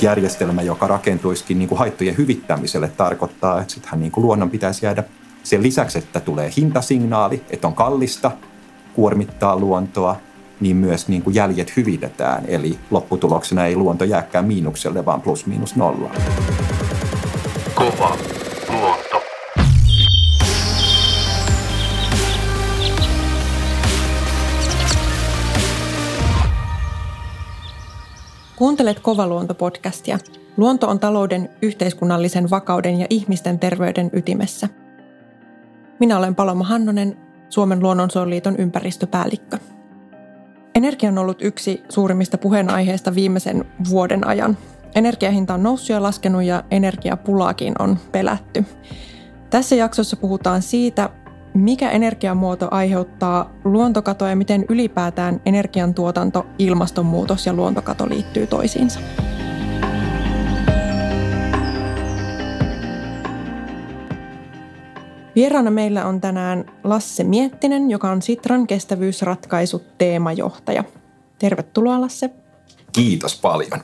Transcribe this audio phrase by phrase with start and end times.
[0.00, 4.86] Että järjestelmä, joka rakentuisikin niin kuin haittojen hyvittämiselle, tarkoittaa, että sittenhän niin kuin luonnon pitäisi
[4.86, 5.04] jäädä
[5.42, 8.30] sen lisäksi, että tulee hintasignaali, että on kallista
[8.94, 10.16] kuormittaa luontoa,
[10.60, 12.44] niin myös niin kuin jäljet hyvitetään.
[12.48, 16.10] Eli lopputuloksena ei luonto jääkään miinukselle, vaan plus miinus nolla.
[28.60, 30.18] Kuuntelet Kovaluonto-podcastia.
[30.56, 34.68] Luonto on talouden, yhteiskunnallisen vakauden ja ihmisten terveyden ytimessä.
[36.00, 37.16] Minä olen Paloma Hannonen,
[37.48, 39.58] Suomen luonnonsuojeliiton ympäristöpäällikkö.
[40.74, 44.56] Energia on ollut yksi suurimmista puheenaiheista viimeisen vuoden ajan.
[44.94, 48.64] Energiahinta on noussut ja laskenut ja energiapulaakin on pelätty.
[49.50, 51.10] Tässä jaksossa puhutaan siitä,
[51.54, 59.00] mikä energiamuoto aiheuttaa luontokatoa ja miten ylipäätään energiantuotanto, ilmastonmuutos ja luontokato liittyy toisiinsa.
[65.36, 70.84] Vieraana meillä on tänään Lasse Miettinen, joka on Sitran kestävyysratkaisut teemajohtaja.
[71.38, 72.30] Tervetuloa Lasse.
[72.92, 73.80] Kiitos paljon.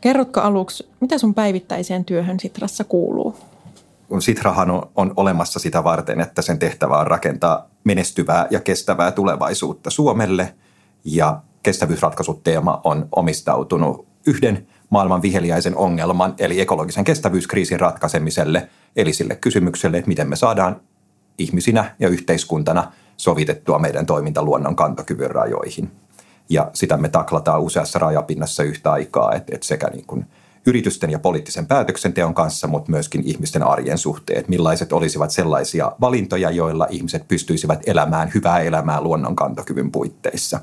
[0.00, 3.36] Kerrotko aluksi, mitä sun päivittäiseen työhön Sitrassa kuuluu?
[4.08, 9.10] Kun Sitrahan on, on olemassa sitä varten, että sen tehtävä on rakentaa menestyvää ja kestävää
[9.10, 10.54] tulevaisuutta Suomelle.
[11.04, 19.36] Ja kestävyysratkaisut teema on omistautunut yhden maailman viheliäisen ongelman, eli ekologisen kestävyyskriisin ratkaisemiselle, eli sille
[19.36, 20.80] kysymykselle, että miten me saadaan
[21.38, 25.90] ihmisinä ja yhteiskuntana sovitettua meidän toiminta luonnon kantokyvyn rajoihin.
[26.50, 30.26] Ja sitä me taklataan useassa rajapinnassa yhtä aikaa, että, että sekä niin kuin–
[30.68, 34.48] yritysten ja poliittisen päätöksenteon kanssa, mutta myöskin ihmisten arjen suhteet.
[34.48, 40.60] Millaiset olisivat sellaisia valintoja, joilla ihmiset pystyisivät elämään hyvää elämää luonnon kantokyvyn puitteissa.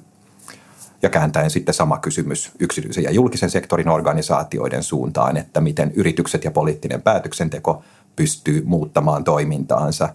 [1.01, 6.51] Ja kääntäen sitten sama kysymys yksityisen ja julkisen sektorin organisaatioiden suuntaan, että miten yritykset ja
[6.51, 7.83] poliittinen päätöksenteko
[8.15, 10.09] pystyy muuttamaan toimintaansa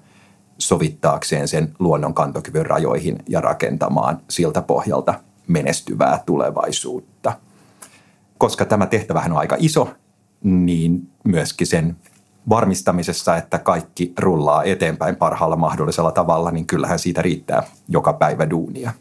[0.59, 5.15] sovittaakseen sen luonnon kantokyvyn rajoihin ja rakentamaan siltä pohjalta
[5.49, 7.33] menestyvää tulevaisuutta–
[8.41, 9.89] koska tämä tehtävähän on aika iso,
[10.43, 11.97] niin myöskin sen
[12.49, 18.93] varmistamisessa, että kaikki rullaa eteenpäin parhaalla mahdollisella tavalla, niin kyllähän siitä riittää joka päivä duunia.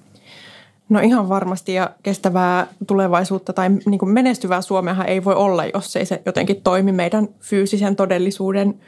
[0.89, 5.95] No ihan varmasti ja kestävää tulevaisuutta tai niin kuin menestyvää Suomeahan ei voi olla, jos
[5.95, 8.79] ei se jotenkin toimi meidän fyysisen todellisuuden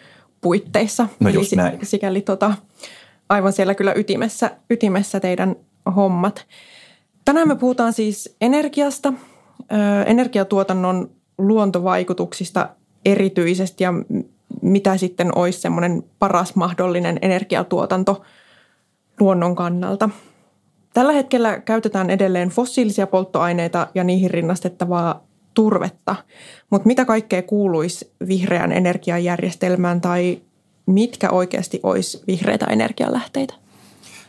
[0.42, 1.08] puitteissa.
[1.20, 1.80] No just Eli näin.
[1.84, 2.54] Sikäli tota,
[3.30, 5.56] aivan siellä kyllä ytimessä, ytimessä teidän
[5.96, 6.46] hommat.
[7.26, 9.14] Tänään me puhutaan siis energiasta–
[10.06, 12.70] energiatuotannon luontovaikutuksista
[13.06, 13.94] erityisesti ja
[14.62, 18.22] mitä sitten olisi semmoinen paras mahdollinen energiatuotanto
[19.20, 20.10] luonnon kannalta.
[20.94, 25.24] Tällä hetkellä käytetään edelleen fossiilisia polttoaineita ja niihin rinnastettavaa
[25.54, 26.16] turvetta,
[26.70, 30.42] mutta mitä kaikkea kuuluisi vihreän energiajärjestelmään tai
[30.86, 33.54] mitkä oikeasti olisi vihreitä energialähteitä?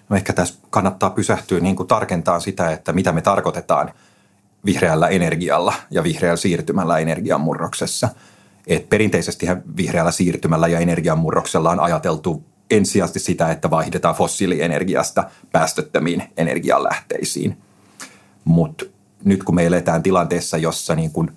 [0.08, 3.92] No ehkä tässä kannattaa pysähtyä niin kuin tarkentaa sitä, että mitä me tarkoitetaan–
[4.64, 8.08] vihreällä energialla ja vihreällä siirtymällä energiamurroksessa.
[8.66, 9.46] Et perinteisesti
[9.76, 17.58] vihreällä siirtymällä ja energiamurroksella on ajateltu ensisijaisesti sitä, että vaihdetaan fossiilienergiasta päästöttömiin energialähteisiin.
[18.44, 18.84] Mutta
[19.24, 21.32] nyt kun me eletään tilanteessa, jossa niin kun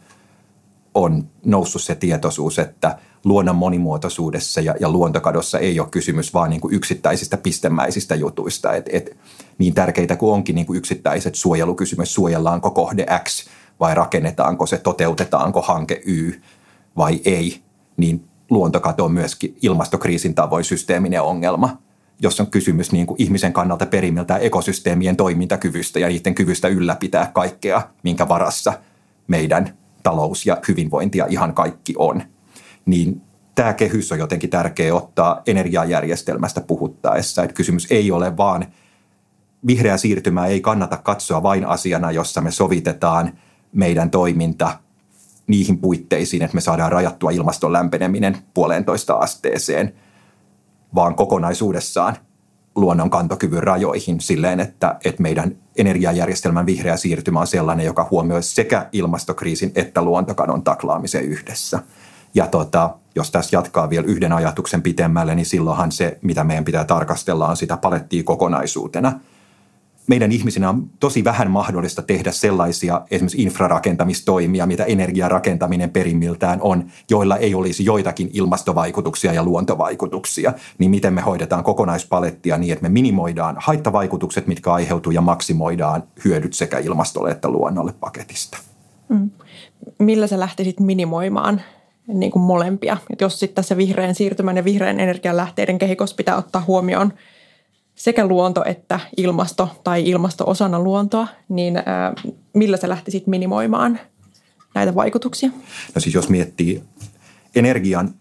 [0.94, 6.62] on noussut se tietoisuus, että luonnon monimuotoisuudessa ja, ja luontokadossa ei ole kysymys vaan niin
[6.62, 8.74] kuin yksittäisistä pistemäisistä jutuista.
[8.74, 9.18] Et, et,
[9.58, 13.48] niin tärkeitä kuin onkin niin kuin yksittäiset suojelukysymys, suojellaanko kohde X
[13.80, 16.32] vai rakennetaanko se, toteutetaanko hanke Y
[16.98, 17.62] vai ei,
[17.98, 21.78] niin luontokato on myöskin ilmastokriisin tavoin systeeminen ongelma,
[22.22, 27.82] jos on kysymys niin kuin ihmisen kannalta perimmiltään ekosysteemien toimintakyvystä ja niiden kyvystä ylläpitää kaikkea,
[28.04, 28.74] minkä varassa
[29.28, 32.24] meidän talous ja hyvinvointi ja ihan kaikki on.
[32.86, 33.22] Niin
[33.56, 37.44] tämä kehys on jotenkin tärkeä ottaa energiajärjestelmästä puhuttaessa.
[37.44, 38.66] Että kysymys ei ole vaan,
[39.68, 43.32] vihreä siirtymä ei kannata katsoa vain asiana, jossa me sovitetaan
[43.74, 44.80] meidän toiminta
[45.48, 49.94] niihin puitteisiin, että me saadaan rajattua ilmaston lämpeneminen puolentoista asteeseen,
[50.96, 52.18] vaan kokonaisuudessaan
[52.76, 58.90] luonnon kantokyvyn rajoihin silleen, että, että meidän energiajärjestelmän vihreä siirtymä on sellainen, joka huomioi sekä
[58.92, 61.80] ilmastokriisin että luontokadon taklaamisen yhdessä.
[62.36, 66.86] Ja tota, jos tässä jatkaa vielä yhden ajatuksen pitemmälle, niin silloinhan se, mitä meidän pitää
[66.86, 69.20] tarkastella, on sitä palettia kokonaisuutena.
[70.08, 77.38] Meidän ihmisinä on tosi vähän mahdollista tehdä sellaisia esimerkiksi infrarakentamistoimia, mitä energiarakentaminen perimmiltään on, joilla
[77.38, 80.54] ei olisi joitakin ilmastovaikutuksia ja luontovaikutuksia.
[80.78, 86.54] Niin miten me hoidetaan kokonaispalettia niin, että me minimoidaan haittavaikutukset, mitkä aiheutuu ja maksimoidaan hyödyt
[86.54, 88.58] sekä ilmastolle että luonnolle paketista.
[89.10, 89.30] Mm.
[90.00, 91.62] Millä sä lähtisit minimoimaan
[92.08, 92.98] niin kuin molempia?
[93.10, 97.14] Et jos sitten tässä vihreän siirtymän ja vihreän energian lähteiden kehikossa pitää ottaa huomioon
[97.96, 102.14] sekä luonto että ilmasto tai ilmasto osana luontoa, niin ää,
[102.54, 104.00] millä sä lähtisit minimoimaan
[104.76, 105.50] näitä vaikutuksia?
[105.96, 106.84] No siis jos miettii
[107.56, 108.14] energian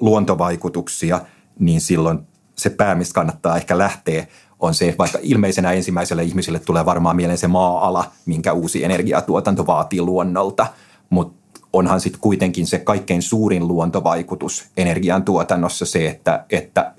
[0.00, 1.20] luontovaikutuksia,
[1.58, 2.18] niin silloin
[2.56, 4.26] se pää, mistä kannattaa ehkä lähteä,
[4.60, 10.02] on se, vaikka ilmeisenä ensimmäiselle ihmiselle tulee varmaan mieleen se maa-ala, minkä uusi energiatuotanto vaatii
[10.02, 10.66] luonnolta,
[11.10, 11.43] mutta
[11.74, 16.92] onhan sitten kuitenkin se kaikkein suurin luontovaikutus energiantuotannossa se, että, että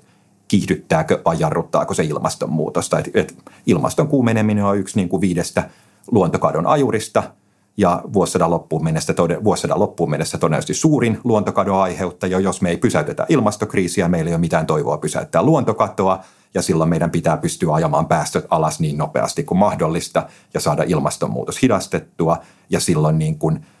[0.48, 2.98] kiihdyttääkö vai jarruttaako se ilmastonmuutosta.
[2.98, 3.34] Et, et
[3.66, 5.70] ilmaston kuumeneminen on yksi niin kuin viidestä
[6.10, 7.22] luontokadon ajurista–
[7.76, 9.14] ja vuosisadan loppuun mennessä,
[9.44, 12.40] vuosisadan loppuun mennessä todennäköisesti suurin luontokadon aiheuttaja.
[12.40, 16.24] Jos me ei pysäytetä ilmastokriisiä, meillä ei ole mitään toivoa pysäyttää luontokatoa,
[16.54, 21.62] ja silloin meidän pitää pystyä ajamaan päästöt alas niin nopeasti kuin mahdollista ja saada ilmastonmuutos
[21.62, 22.38] hidastettua,
[22.70, 23.60] ja silloin niin kuin–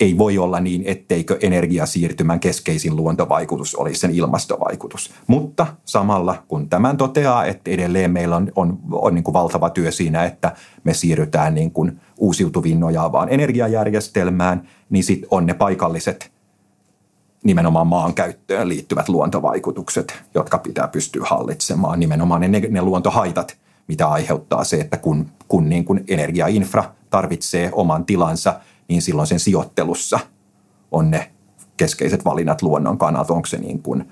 [0.00, 5.10] ei voi olla niin, etteikö energiasiirtymän keskeisin luontovaikutus olisi sen ilmastovaikutus.
[5.26, 9.90] Mutta samalla, kun tämän toteaa, että edelleen meillä on, on, on niin kuin valtava työ
[9.90, 10.52] siinä, että
[10.84, 16.32] me siirrytään niin kuin uusiutuviin nojaavaan energiajärjestelmään, niin sitten on ne paikalliset
[17.44, 22.00] nimenomaan maankäyttöön liittyvät luontovaikutukset, jotka pitää pystyä hallitsemaan.
[22.00, 23.56] Nimenomaan ne, ne luontohaitat,
[23.88, 28.54] mitä aiheuttaa se, että kun, kun niin kuin energiainfra tarvitsee oman tilansa–
[28.88, 30.18] niin silloin sen sijoittelussa
[30.90, 31.30] on ne
[31.76, 33.34] keskeiset valinnat luonnon kannalta.
[33.34, 34.08] Onko se niin kuin,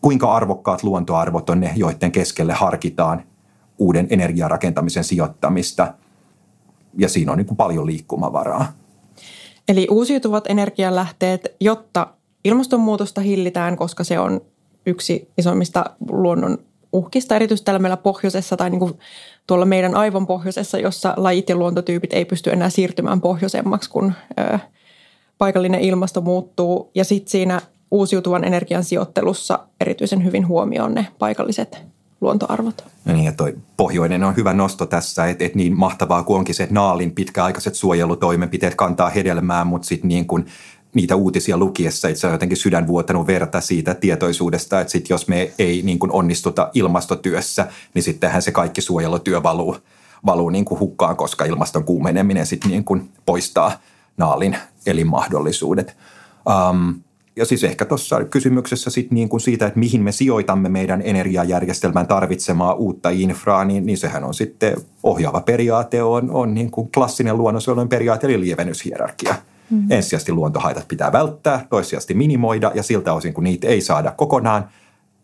[0.00, 3.22] kuinka arvokkaat luontoarvot on ne, joiden keskelle harkitaan
[3.78, 5.94] uuden energiarakentamisen sijoittamista.
[6.98, 8.72] Ja siinä on niin kuin paljon liikkumavaraa.
[9.68, 12.06] Eli uusiutuvat energialähteet, jotta
[12.44, 14.40] ilmastonmuutosta hillitään, koska se on
[14.86, 16.58] yksi isoimmista luonnon
[16.92, 18.98] uhkista, erityisesti täällä meillä pohjoisessa tai niin kuin
[19.48, 24.58] tuolla meidän aivon pohjoisessa, jossa lajit ja luontotyypit ei pysty enää siirtymään pohjoisemmaksi, kun ö,
[25.38, 26.90] paikallinen ilmasto muuttuu.
[26.94, 27.60] Ja sitten siinä
[27.90, 31.78] uusiutuvan energian sijoittelussa erityisen hyvin huomioon ne paikalliset
[32.20, 32.84] luontoarvot.
[33.04, 36.54] No niin, ja toi pohjoinen on hyvä nosto tässä, että, että niin mahtavaa kuin onkin
[36.54, 40.46] se, että Naalin pitkäaikaiset suojelutoimenpiteet kantaa hedelmää, mutta sitten niin kuin
[40.98, 45.52] niitä uutisia lukiessa itse on jotenkin sydän vuotanut verta siitä tietoisuudesta, että sit jos me
[45.58, 49.76] ei niin kuin onnistuta ilmastotyössä, niin sittenhän se kaikki suojelutyö valuu,
[50.26, 53.72] valuu niin kuin hukkaan, koska ilmaston kuumeneminen sitten niin kuin poistaa
[54.16, 54.56] naalin
[54.86, 55.96] elinmahdollisuudet.
[56.70, 56.94] Um,
[57.36, 62.06] ja siis ehkä tuossa kysymyksessä sit niin kuin siitä, että mihin me sijoitamme meidän energiajärjestelmän
[62.06, 67.38] tarvitsemaa uutta infraa, niin, niin sehän on sitten ohjaava periaate, on, on niin kuin klassinen
[67.38, 69.34] luonnonsuojelun periaate, eli lievennyshierarkia–
[69.70, 69.90] Mm.
[69.90, 74.68] Ensisijaisesti luontohaitat pitää välttää, toissijaisesti minimoida ja siltä osin, kun niitä ei saada kokonaan,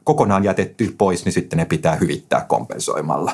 [0.05, 3.33] kokonaan jätetty pois, niin sitten ne pitää hyvittää kompensoimalla.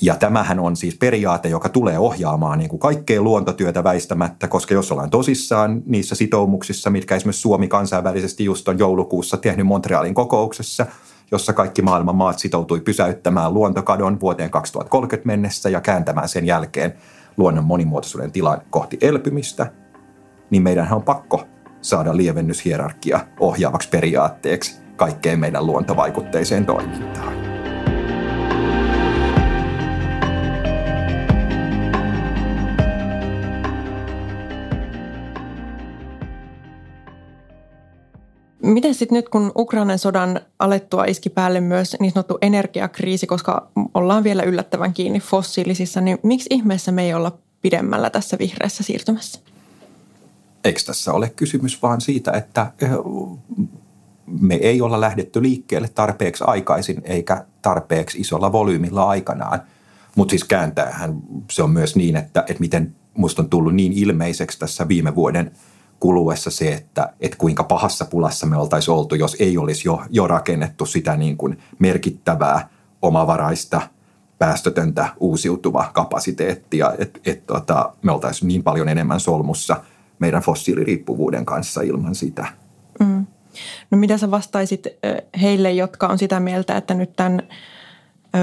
[0.00, 4.92] Ja tämähän on siis periaate, joka tulee ohjaamaan niin kuin kaikkea luontotyötä väistämättä, koska jos
[4.92, 10.86] ollaan tosissaan niissä sitoumuksissa, mitkä esimerkiksi Suomi kansainvälisesti just on joulukuussa tehnyt Montrealin kokouksessa,
[11.30, 16.94] jossa kaikki maailman maat sitoutui pysäyttämään luontokadon vuoteen 2030 mennessä ja kääntämään sen jälkeen
[17.36, 19.70] luonnon monimuotoisuuden tilan kohti elpymistä–
[20.50, 21.44] niin meidän on pakko
[21.80, 27.46] saada lievennyshierarkia ohjaavaksi periaatteeksi kaikkeen meidän luontovaikutteiseen toimintaan.
[38.62, 44.24] Miten sitten nyt, kun Ukrainan sodan alettua iski päälle myös niin sanottu energiakriisi, koska ollaan
[44.24, 49.40] vielä yllättävän kiinni fossiilisissa, niin miksi ihmeessä me ei olla pidemmällä tässä vihreässä siirtymässä?
[50.66, 52.90] Eikö tässä ole kysymys vaan siitä, että eh,
[54.40, 59.62] me ei olla lähdetty liikkeelle tarpeeksi aikaisin eikä tarpeeksi isolla volyymilla aikanaan.
[60.16, 61.16] Mutta siis kääntäähän
[61.50, 65.52] se on myös niin, että, että miten musta on tullut niin ilmeiseksi tässä viime vuoden
[66.00, 70.26] kuluessa se, että, että kuinka pahassa pulassa me oltaisiin oltu, jos ei olisi jo, jo
[70.26, 72.68] rakennettu sitä niin kuin merkittävää
[73.02, 73.80] omavaraista
[74.38, 79.76] päästötöntä uusiutuvaa kapasiteettia, että et, tota, me oltaisiin niin paljon enemmän solmussa–
[80.18, 82.46] meidän fossiiliriippuvuuden kanssa ilman sitä.
[83.00, 83.26] Mm.
[83.90, 84.86] No mitä sä vastaisit
[85.42, 87.42] heille, jotka on sitä mieltä, että nyt tämän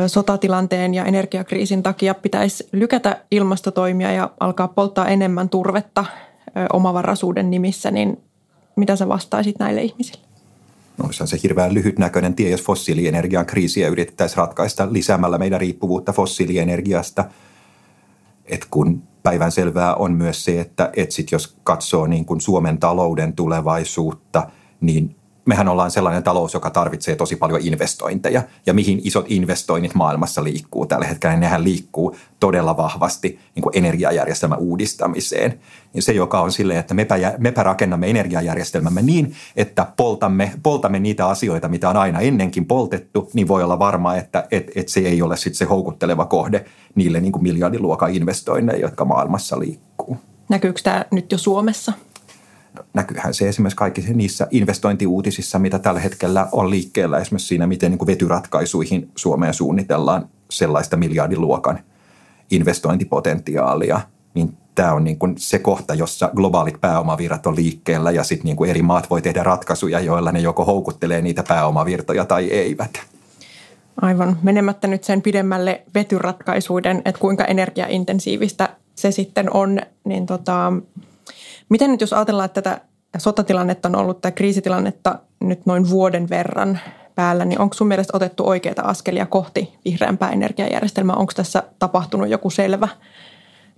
[0.08, 6.06] sotatilanteen ja energiakriisin takia pitäisi lykätä ilmastotoimia ja alkaa polttaa enemmän turvetta
[6.74, 8.22] omavaraisuuden nimissä, niin
[8.76, 10.24] mitä sä vastaisit näille ihmisille?
[10.98, 16.14] No, se on se hirveän lyhytnäköinen tie, jos fossiilienergian kriisiä yritettäisiin ratkaista lisäämällä meidän riippuvuutta
[16.14, 17.26] fossiilienergiasta.
[18.46, 22.78] Et kun päivän selvää on myös se, että et sit jos katsoo niin kuin Suomen
[22.78, 24.50] talouden tulevaisuutta,
[24.82, 28.44] niin mehän ollaan sellainen talous, joka tarvitsee tosi paljon investointeja.
[28.66, 33.78] Ja mihin isot investoinnit maailmassa liikkuu tällä hetkellä, niin nehän liikkuu todella vahvasti niin kuin
[33.78, 35.60] energiajärjestelmän uudistamiseen.
[35.94, 41.28] Ja se, joka on silleen, että mepä, mepä rakennamme energiajärjestelmämme niin, että poltamme, poltamme niitä
[41.28, 45.22] asioita, mitä on aina ennenkin poltettu, niin voi olla varma, että et, et se ei
[45.22, 50.18] ole sit se houkutteleva kohde niille niin kuin miljardiluokan investoinneille, jotka maailmassa liikkuu.
[50.50, 51.94] Näkyykö tämä nyt jo Suomessa?
[52.94, 58.00] Näkyyhän se esimerkiksi kaikissa niissä investointiuutisissa, mitä tällä hetkellä on liikkeellä, esimerkiksi siinä, miten niin
[58.00, 61.80] kuin vetyratkaisuihin Suomeen suunnitellaan sellaista miljardiluokan
[62.52, 64.02] investointipotentiaalia,
[64.34, 68.56] niin tämä on niin kuin se kohta, jossa globaalit pääomavirrat on liikkeellä ja sitten niin
[68.56, 72.92] kuin eri maat voi tehdä ratkaisuja, joilla ne joko houkuttelee niitä pääomavirtoja tai eivät.
[74.02, 74.38] Aivan.
[74.42, 80.74] Menemättä nyt sen pidemmälle vetyratkaisuiden, että kuinka energiaintensiivistä se sitten on, niin tota,
[81.74, 82.82] Miten nyt jos ajatellaan, että tätä
[83.18, 86.80] sotatilannetta on ollut, tai kriisitilannetta nyt noin vuoden verran
[87.16, 91.16] päällä, niin onko sun mielestä otettu oikeita askelia kohti vihreämpää energiajärjestelmää?
[91.16, 92.88] Onko tässä tapahtunut joku selvä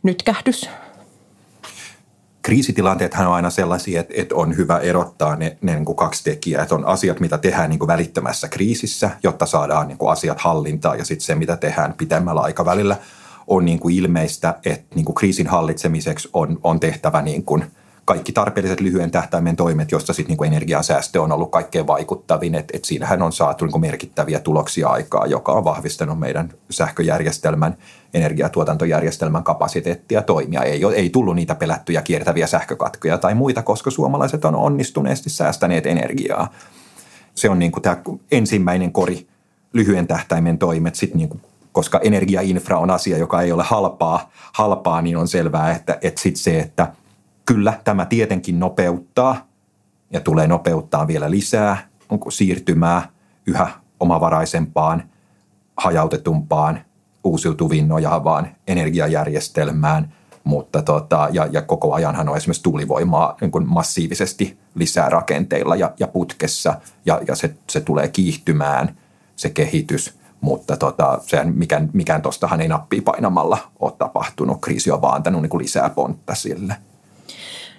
[0.04, 0.70] nytkähdys?
[2.42, 6.64] Kriisitilanteethan on aina sellaisia, että, että on hyvä erottaa ne, ne niin kuin kaksi tekijää.
[6.64, 10.98] Että on asiat, mitä tehdään niin kuin välittömässä kriisissä, jotta saadaan niin kuin asiat hallintaan,
[10.98, 12.96] ja sitten se, mitä tehdään pitemmällä aikavälillä,
[13.48, 17.66] on niin kuin ilmeistä, että niin kuin kriisin hallitsemiseksi on, on tehtävä niin kuin–
[18.06, 22.56] kaikki tarpeelliset lyhyen tähtäimen toimet, joista sitten niin energiansäästö on ollut kaikkein vaikuttavin.
[22.56, 27.78] Et, et siinähän on saatu niin merkittäviä tuloksia aikaa, joka on vahvistanut meidän sähköjärjestelmän,
[28.14, 30.64] energiatuotantojärjestelmän kapasiteettia toimia.
[30.64, 36.54] Ei, ei tullut niitä pelättyjä kiertäviä sähkökatkoja tai muita, koska suomalaiset on onnistuneesti säästäneet energiaa.
[37.36, 37.98] Se on niin kuin tämä
[38.32, 39.28] ensimmäinen kori,
[39.74, 45.02] lyhyen tähtäimen toimet, sitten niin kuin koska energiainfra on asia, joka ei ole halpaa, halpaa
[45.02, 46.88] niin on selvää, että, että sitten se, että–
[47.46, 49.48] Kyllä, tämä tietenkin nopeuttaa
[50.12, 51.78] ja tulee nopeuttaa vielä lisää
[52.10, 53.10] onko siirtymää
[53.48, 55.04] yhä omavaraisempaan,
[55.78, 56.82] hajautetumpaan,
[57.24, 64.58] uusiutuviin nojaavaan energiajärjestelmään, mutta tota, ja, ja koko ajanhan on esimerkiksi tuulivoimaa niin kuin massiivisesti
[64.76, 68.98] lisää rakenteilla ja, ja putkessa, ja, ja se, se tulee kiihtymään,
[69.36, 74.62] se kehitys, mutta tota, sehän mikään, mikään tuostahan ei nappia painamalla ole tapahtunut.
[74.62, 76.76] Kriisi on vaan antanut niin kuin lisää pontta sille.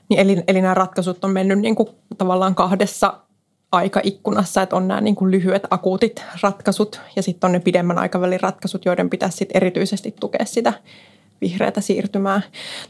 [0.08, 3.20] Niin eli, eli nämä ratkaisut on mennyt niin kuin tavallaan kahdessa
[3.72, 8.40] aikaikkunassa, että on nämä niin kuin lyhyet akuutit ratkaisut ja sitten on ne pidemmän aikavälin
[8.40, 10.72] ratkaisut, joiden pitäisi sit erityisesti tukea sitä
[11.40, 12.40] vihreätä siirtymää.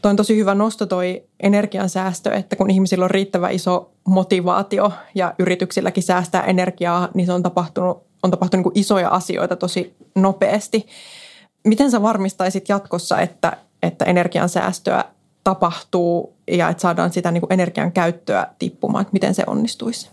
[0.01, 5.33] Toi on tosi hyvä nosto toi energiansäästö, että kun ihmisillä on riittävä iso motivaatio ja
[5.39, 10.87] yrityksilläkin säästää energiaa, niin se on tapahtunut, on tapahtunut niin isoja asioita tosi nopeasti.
[11.63, 15.03] Miten sä varmistaisit jatkossa, että, että energiansäästöä
[15.47, 20.09] tapahtuu ja että saadaan sitä niin kuin energian käyttöä tippumaan, että miten se onnistuisi?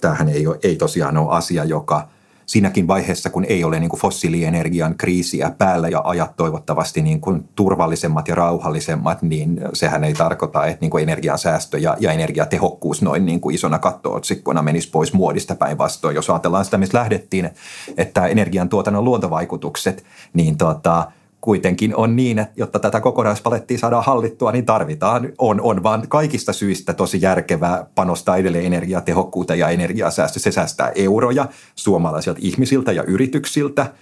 [0.00, 2.08] Tämähän ei, ole, ei tosiaan ole asia, joka
[2.46, 7.48] siinäkin vaiheessa, kun ei ole niin kuin fossiilienergian kriisiä päällä ja ajat toivottavasti niin kuin
[7.54, 13.26] turvallisemmat ja rauhallisemmat, niin sehän ei tarkoita, että niin kuin energiansäästö ja, ja energiatehokkuus noin
[13.26, 16.14] niin kuin isona kattootsikkona menisi pois muodista päinvastoin.
[16.14, 17.50] Jos ajatellaan sitä, missä lähdettiin,
[17.96, 20.04] että energiantuotannon luontovaikutukset,
[20.34, 21.04] niin tota–
[21.42, 26.52] kuitenkin on niin, että jotta tätä kokonaispalettia saadaan hallittua, niin tarvitaan, on, on vaan kaikista
[26.52, 30.38] syistä tosi järkevää panostaa edelleen energiatehokkuuteen ja energiasäästö.
[30.38, 33.92] Se säästää euroja suomalaisilta ihmisiltä ja yrityksiltä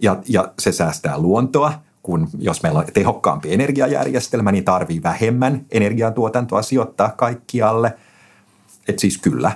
[0.00, 1.72] ja, ja se säästää luontoa.
[2.02, 7.92] Kun, jos meillä on tehokkaampi energiajärjestelmä, niin tarvii vähemmän energiantuotantoa sijoittaa kaikkialle.
[8.88, 9.52] Et siis kyllä,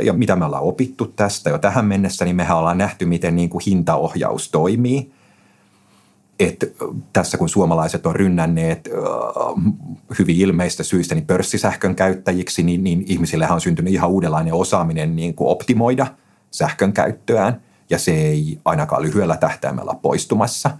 [0.00, 3.48] ja mitä me ollaan opittu tästä jo tähän mennessä, niin mehän ollaan nähty, miten niin
[3.48, 5.12] kuin hintaohjaus toimii–
[6.48, 6.66] että
[7.12, 8.88] tässä kun suomalaiset on rynnänneet
[10.18, 15.34] hyvin ilmeistä syistä niin pörssisähkön käyttäjiksi, niin, niin ihmisillehän on syntynyt ihan uudenlainen osaaminen niin
[15.34, 16.06] kuin optimoida
[16.50, 20.70] sähkön käyttöään, ja se ei ainakaan lyhyellä tähtäimellä poistumassa.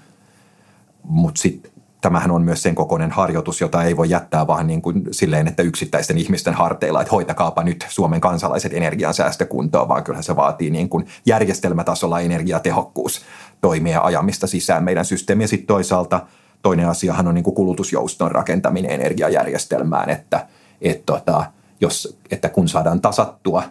[1.03, 1.72] Mutta sitten
[2.03, 5.63] tämähän on myös sen kokoinen harjoitus, jota ei voi jättää vaan niin kuin silleen, että
[5.63, 11.07] yksittäisten ihmisten harteilla, että hoitakaapa nyt Suomen kansalaiset energiansäästökuntoon, vaan kyllä se vaatii niin kuin
[11.27, 13.23] järjestelmätasolla energiatehokkuus
[13.61, 15.47] toimia ajamista sisään meidän systeemiä.
[15.47, 16.27] Sitten toisaalta
[16.63, 20.47] toinen asiahan on niin kuin kulutusjouston rakentaminen energiajärjestelmään, että,
[20.81, 21.45] että, tota,
[21.81, 23.63] jos, että kun saadaan tasattua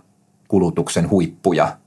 [0.47, 1.77] kulutuksen huippuja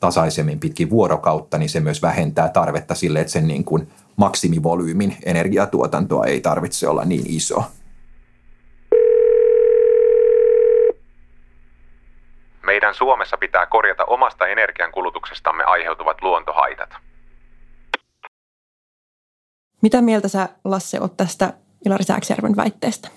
[0.00, 6.24] tasaisemmin pitkin vuorokautta, niin se myös vähentää tarvetta sille, että sen niin kuin maksimivolyymin energiatuotantoa
[6.24, 7.64] ei tarvitse olla niin iso.
[12.66, 16.90] Meidän Suomessa pitää korjata omasta energiankulutuksestamme aiheutuvat luontohaitat.
[19.82, 21.52] Mitä mieltä sä, Lasse, oot tästä
[21.86, 23.08] Ilari Sääksjärven väitteestä?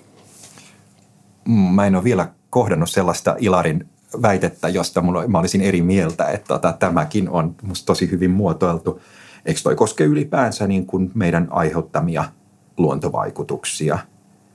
[1.48, 3.88] Mm, mä en ole vielä kohdannut sellaista Ilarin
[4.22, 9.00] väitettä, josta mulla, mä olisin eri mieltä, että tota, tämäkin on musta tosi hyvin muotoiltu.
[9.48, 12.24] Eikö toi koske ylipäänsä niin kuin meidän aiheuttamia
[12.76, 13.98] luontovaikutuksia?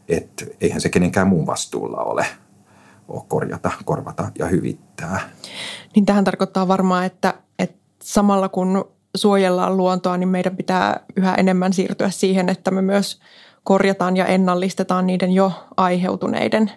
[0.10, 2.26] Että eihän se kenenkään muun vastuulla ole,
[3.08, 5.20] ole korjata, korvata ja hyvittää.
[5.96, 8.86] Niin tähän tarkoittaa varmaan, että, että samalla kun
[9.16, 13.20] suojellaan luontoa, niin meidän pitää yhä enemmän siirtyä siihen, että me myös
[13.64, 16.72] korjataan ja ennallistetaan niiden jo aiheutuneiden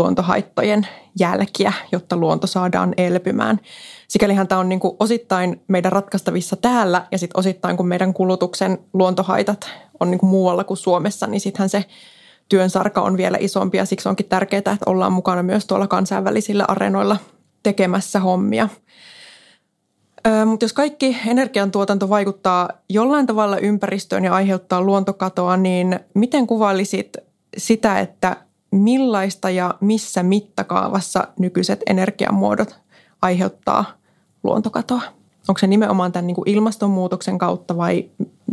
[0.00, 0.86] luontohaittojen
[1.18, 3.60] jälkiä, jotta luonto saadaan elpymään.
[4.08, 8.78] Sikälihän tämä on niin kuin osittain meidän ratkaistavissa täällä ja sitten osittain kun meidän kulutuksen
[8.92, 11.84] luontohaitat on niin kuin muualla kuin Suomessa, niin sittenhän se
[12.48, 16.64] työn sarka on vielä isompi ja siksi onkin tärkeää, että ollaan mukana myös tuolla kansainvälisillä
[16.68, 17.16] areenoilla
[17.62, 18.68] tekemässä hommia–
[20.46, 27.16] mutta jos kaikki energiantuotanto vaikuttaa jollain tavalla ympäristöön ja aiheuttaa luontokatoa, niin miten kuvailisit
[27.56, 28.36] sitä, että
[28.70, 32.78] millaista ja missä mittakaavassa nykyiset energiamuodot
[33.22, 33.84] aiheuttaa
[34.42, 35.02] luontokatoa?
[35.48, 38.10] Onko se nimenomaan tämän niin kuin ilmastonmuutoksen kautta vai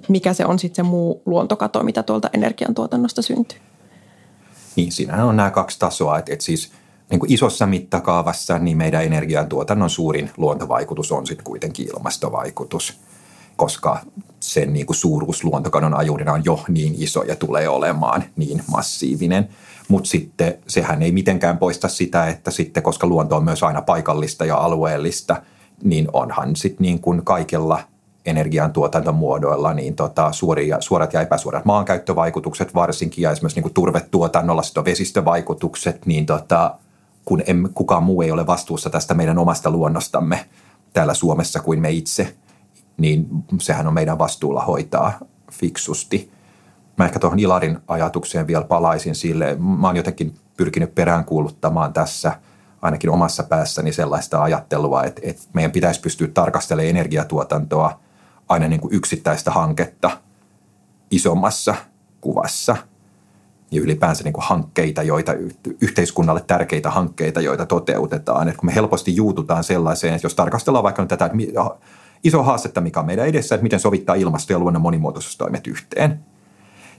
[0.08, 3.60] mikä se on sitten se muu luontokato, mitä tuolta energiantuotannosta syntyy?
[4.76, 6.20] Niin, siinähän on nämä kaksi tasoa.
[6.20, 6.72] Että, että siis–
[7.10, 13.00] niin kuin isossa mittakaavassa niin meidän energiantuotannon suurin luontovaikutus on sitten kuitenkin ilmastovaikutus,
[13.56, 14.00] koska
[14.40, 19.50] sen niin kuin suuruus luontokadon ajurina on jo niin iso ja tulee olemaan niin massiivinen.
[19.88, 24.46] Mutta sitten sehän ei mitenkään poista sitä, että sitten koska luonto on myös aina paikallista
[24.46, 25.42] ja alueellista,
[25.84, 27.80] niin onhan sitten niin kuin kaikilla
[28.26, 34.86] energiantuotantomuodoilla niin tota, suoria, suorat ja epäsuorat maankäyttövaikutukset varsinkin ja esimerkiksi niin kuin turvetuotannolla sitten
[34.86, 36.76] vesistövaikutukset, niin tota,
[37.26, 40.46] kun em, kukaan muu ei ole vastuussa tästä meidän omasta luonnostamme
[40.94, 42.36] täällä Suomessa kuin me itse,
[42.98, 43.28] niin
[43.62, 45.20] sehän on meidän vastuulla hoitaa
[45.52, 46.32] fiksusti.
[46.98, 49.58] Mä ehkä tuohon Ilarin ajatukseen vielä palaisin sille.
[49.80, 52.40] Mä oon jotenkin pyrkinyt peräänkuuluttamaan tässä
[52.82, 58.00] ainakin omassa päässäni sellaista ajattelua, että, että meidän pitäisi pystyä tarkastelemaan energiatuotantoa
[58.50, 60.12] aina niin kuin yksittäistä hanketta
[61.12, 61.76] isommassa
[62.22, 62.78] kuvassa–
[63.72, 65.34] ja ylipäänsä niin kuin hankkeita, joita
[65.82, 68.50] yhteiskunnalle tärkeitä hankkeita, joita toteutetaan.
[68.50, 71.30] Et kun me helposti juututaan sellaiseen, että jos tarkastellaan vaikka tätä
[72.24, 76.20] iso haastetta, mikä on meidän edessä, että miten sovittaa ilmasto- ja luonnon monimuotoisuustoimet yhteen,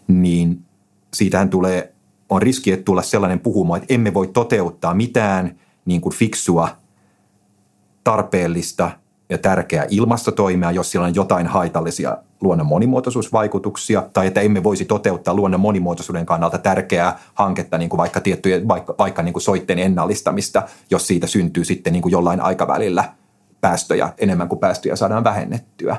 [0.08, 0.64] niin
[1.14, 1.92] siitähän tulee,
[2.28, 6.68] on riski, että tulla sellainen puhumaan, että emme voi toteuttaa mitään niin kuin fiksua,
[8.04, 8.90] tarpeellista
[9.28, 15.34] ja tärkeää ilmastotoimea, jos sillä on jotain haitallisia luonnon monimuotoisuusvaikutuksia tai että emme voisi toteuttaa
[15.34, 20.62] luonnon monimuotoisuuden kannalta tärkeää hanketta, niin kuin vaikka tiettyjä, vaikka, vaikka niin kuin soitteen ennallistamista,
[20.90, 23.12] jos siitä syntyy sitten niin kuin jollain aikavälillä
[23.60, 25.96] päästöjä enemmän kuin päästöjä saadaan vähennettyä.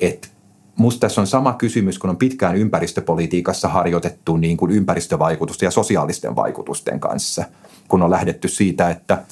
[0.00, 0.32] Et
[0.80, 6.36] musta tässä on sama kysymys, kun on pitkään ympäristöpolitiikassa harjoitettu niin kuin ympäristövaikutusten ja sosiaalisten
[6.36, 7.44] vaikutusten kanssa,
[7.88, 9.18] kun on lähdetty siitä, että–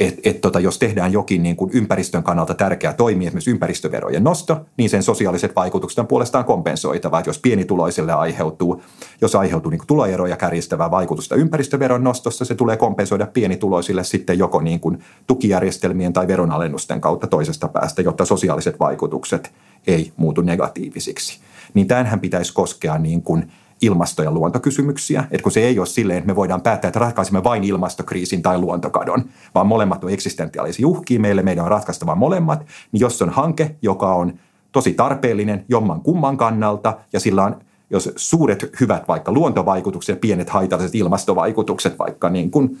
[0.00, 4.60] että et tota, jos tehdään jokin niin kuin ympäristön kannalta tärkeä toimi, esimerkiksi ympäristöverojen nosto,
[4.76, 7.18] niin sen sosiaaliset vaikutukset on puolestaan kompensoitava.
[7.18, 8.82] Että jos pienituloisille aiheutuu,
[9.20, 14.60] jos aiheutuu niin kuin tuloeroja kärjistävää vaikutusta ympäristöveron nostossa, se tulee kompensoida pienituloisille sitten joko
[14.60, 19.52] niin kuin tukijärjestelmien tai veronalennusten kautta toisesta päästä, jotta sosiaaliset vaikutukset
[19.86, 21.40] ei muutu negatiivisiksi.
[21.74, 25.24] Niin tämähän pitäisi koskea niin kuin ilmasto- ja luontokysymyksiä.
[25.30, 28.58] Että kun se ei ole silleen, että me voidaan päättää, että ratkaisimme vain ilmastokriisin tai
[28.58, 32.66] luontokadon, vaan molemmat on eksistentiaalisia uhkia meille, meidän on ratkaistava molemmat.
[32.92, 34.32] Niin jos on hanke, joka on
[34.72, 37.56] tosi tarpeellinen jomman kumman kannalta ja sillä on
[37.90, 42.78] jos suuret hyvät vaikka luontovaikutukset ja pienet haitalliset ilmastovaikutukset vaikka niin kuin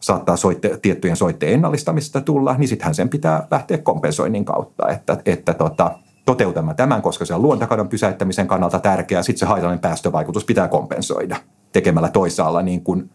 [0.00, 5.54] saattaa soitte, tiettyjen soitteen ennallistamista tulla, niin sittenhän sen pitää lähteä kompensoinnin kautta, että, että
[5.54, 5.98] tota,
[6.30, 9.22] toteutamme tämän, koska se on luontokadon pysäyttämisen kannalta tärkeää.
[9.22, 11.36] Sitten se haitallinen päästövaikutus pitää kompensoida
[11.72, 13.10] tekemällä toisaalla niin kuin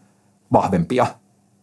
[0.52, 1.06] vahvempia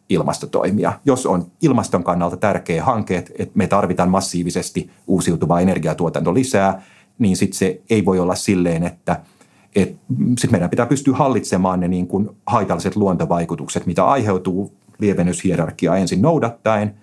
[0.10, 0.94] ilmastotoimia.
[1.06, 6.82] Jos on ilmaston kannalta tärkeä hanke, että me tarvitaan massiivisesti uusiutuvaa energiatuotanto lisää,
[7.20, 9.20] niin sitten se ei voi olla silleen, että
[9.76, 9.96] et
[10.40, 16.94] sit meidän pitää pystyä hallitsemaan ne niin kuin haitalliset luontovaikutukset, mitä aiheutuu lievennyshierarkiaa ensin noudattaen–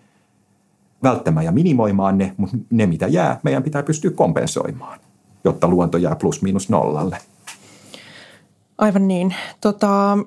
[1.03, 5.01] välttämään ja minimoimaan ne, mutta ne mitä jää, meidän pitää pystyä kompensoimaan,
[5.45, 7.19] jotta luonto jää plus miinus nollalle.
[8.79, 9.35] Aivan niin.
[9.61, 10.19] Tota,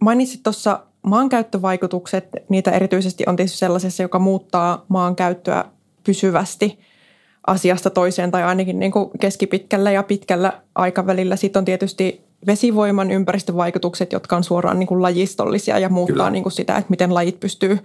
[0.00, 5.64] mainitsit tuossa maankäyttövaikutukset, niitä erityisesti on tietysti sellaisessa, joka muuttaa maankäyttöä
[6.04, 6.78] pysyvästi
[7.46, 11.36] asiasta toiseen tai ainakin niin kuin keskipitkällä ja pitkällä aikavälillä.
[11.36, 16.52] Sitten on tietysti vesivoiman ympäristövaikutukset, jotka on suoraan niin kuin lajistollisia ja muuttaa niin kuin
[16.52, 17.78] sitä, että miten lajit pystyy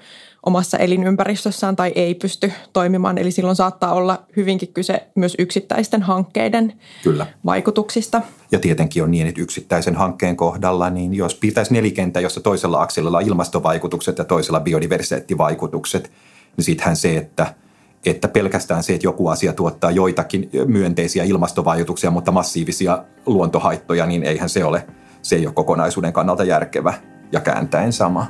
[0.46, 3.18] omassa elinympäristössään tai ei pysty toimimaan.
[3.18, 7.26] Eli silloin saattaa olla hyvinkin kyse myös yksittäisten hankkeiden Kyllä.
[7.46, 8.22] vaikutuksista.
[8.52, 13.18] Ja tietenkin on niin, että yksittäisen hankkeen kohdalla, niin jos pitäisi nelikentä, jossa toisella akselilla
[13.18, 16.12] on ilmastovaikutukset ja toisella biodiversiteettivaikutukset,
[16.58, 17.48] niin sittenhän se, että–
[18.06, 24.50] että pelkästään se, että joku asia tuottaa joitakin myönteisiä ilmastovaikutuksia, mutta massiivisia luontohaittoja, niin eihän
[24.50, 24.88] se ole,
[25.22, 26.94] se ei ole kokonaisuuden kannalta järkevä
[27.32, 28.28] ja kääntäen sama.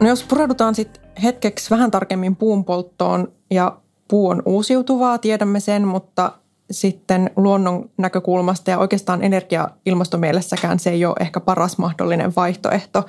[0.00, 3.76] No jos pureudutaan sitten hetkeksi vähän tarkemmin puun polttoon ja
[4.08, 6.32] puu on uusiutuvaa, tiedämme sen, mutta
[6.70, 13.06] sitten luonnon näkökulmasta ja oikeastaan energia-ilmastomielessäkään se ei ole ehkä paras mahdollinen vaihtoehto.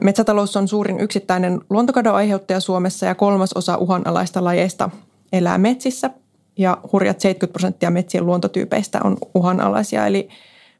[0.00, 4.90] Metsätalous on suurin yksittäinen luontokadon aiheuttaja Suomessa ja kolmas osa uhanalaista lajeista
[5.32, 6.10] elää metsissä
[6.58, 10.28] ja hurjat 70 prosenttia metsien luontotyypeistä on uhanalaisia, eli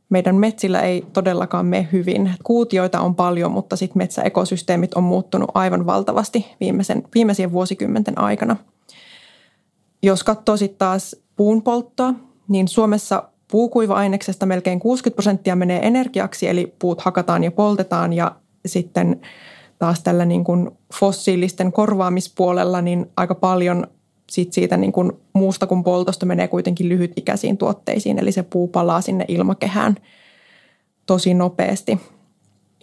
[0.09, 2.33] meidän metsillä ei todellakaan mene hyvin.
[2.45, 8.57] Kuutioita on paljon, mutta sitten metsäekosysteemit on muuttunut aivan valtavasti viimeisen, viimeisien vuosikymmenten aikana.
[10.03, 12.14] Jos katsoo sitten taas puun polttoa,
[12.48, 19.20] niin Suomessa puukuiva-aineksesta melkein 60 prosenttia menee energiaksi, eli puut hakataan ja poltetaan ja sitten
[19.79, 23.87] taas tällä niin kuin fossiilisten korvaamispuolella niin aika paljon
[24.31, 29.00] sit siitä niin kuin muusta kuin poltosta menee kuitenkin lyhytikäisiin tuotteisiin, eli se puu palaa
[29.00, 29.96] sinne ilmakehään
[31.07, 32.00] tosi nopeasti.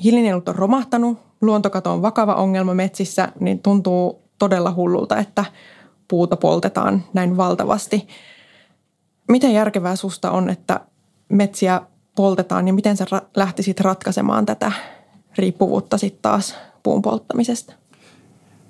[0.03, 5.45] Hiilinielut on romahtanut, luontokato on vakava ongelma metsissä, niin tuntuu todella hullulta, että
[6.07, 8.07] puuta poltetaan näin valtavasti–
[9.27, 10.79] Miten järkevää susta on, että
[11.29, 11.81] metsiä
[12.15, 14.71] poltetaan ja miten sä lähtisit ratkaisemaan tätä
[15.37, 17.73] riippuvuutta sitten taas puun polttamisesta?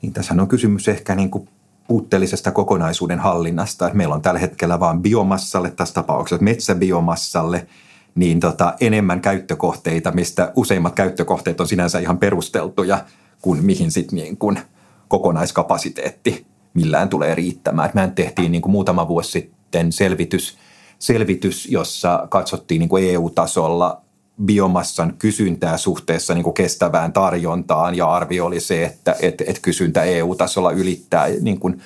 [0.02, 1.50] Niin tässä on kysymys ehkä niin kuin
[1.88, 3.90] puutteellisesta kokonaisuuden hallinnasta.
[3.94, 7.68] Meillä on tällä hetkellä vain biomassalle, tässä tapauksessa metsäbiomassalle,
[8.16, 13.06] niin tota, enemmän käyttökohteita, mistä useimmat käyttökohteet on sinänsä ihan perusteltuja,
[13.42, 14.60] kuin mihin sitten niin kuin
[15.08, 17.90] kokonaiskapasiteetti millään tulee riittämään.
[17.94, 20.58] Mehän tehtiin niin kuin muutama vuosi sitten sitten selvitys,
[21.00, 24.02] selvitys jossa katsottiin niin kuin EU-tasolla
[24.46, 30.04] biomassan kysyntää suhteessa niin kuin kestävään tarjontaan ja arvio oli se, että et, et kysyntä
[30.04, 31.82] EU-tasolla ylittää niin kuin